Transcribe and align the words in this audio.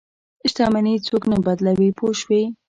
شتمني 0.49 0.93
څوک 1.07 1.23
نه 1.31 1.37
بدلوي 1.45 1.89
پوه 1.97 2.11
شوې!. 2.21 2.41